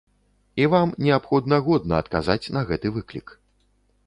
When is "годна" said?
1.67-2.01